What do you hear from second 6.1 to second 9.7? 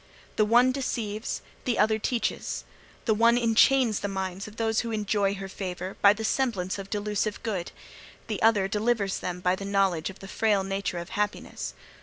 the semblance of delusive good, the other delivers them by the